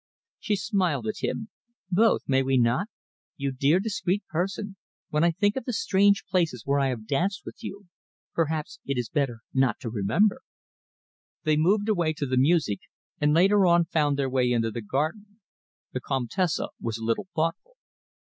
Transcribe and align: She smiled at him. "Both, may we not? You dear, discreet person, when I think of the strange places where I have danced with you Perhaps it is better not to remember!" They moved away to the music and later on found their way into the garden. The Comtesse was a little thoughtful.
She 0.39 0.55
smiled 0.55 1.05
at 1.05 1.19
him. 1.19 1.49
"Both, 1.91 2.23
may 2.25 2.41
we 2.41 2.57
not? 2.57 2.87
You 3.37 3.51
dear, 3.51 3.79
discreet 3.79 4.25
person, 4.29 4.75
when 5.09 5.23
I 5.23 5.29
think 5.29 5.55
of 5.55 5.65
the 5.65 5.73
strange 5.73 6.25
places 6.25 6.63
where 6.65 6.79
I 6.79 6.87
have 6.87 7.05
danced 7.05 7.43
with 7.45 7.63
you 7.63 7.85
Perhaps 8.33 8.79
it 8.83 8.97
is 8.97 9.09
better 9.09 9.41
not 9.53 9.79
to 9.81 9.91
remember!" 9.91 10.41
They 11.43 11.55
moved 11.55 11.87
away 11.87 12.13
to 12.13 12.25
the 12.25 12.35
music 12.37 12.79
and 13.19 13.31
later 13.31 13.67
on 13.67 13.85
found 13.85 14.17
their 14.17 14.27
way 14.27 14.51
into 14.51 14.71
the 14.71 14.81
garden. 14.81 15.39
The 15.91 16.01
Comtesse 16.01 16.61
was 16.81 16.97
a 16.97 17.03
little 17.05 17.27
thoughtful. 17.35 17.75